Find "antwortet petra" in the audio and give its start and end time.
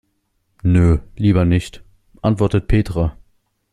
2.23-3.15